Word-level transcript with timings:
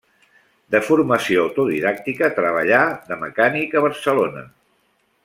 De 0.75 0.79
formació 0.85 1.43
autodidàctica, 1.49 2.31
treballà 2.39 2.79
de 3.11 3.19
mecànic 3.27 3.77
a 3.77 3.85
Barcelona. 3.89 4.47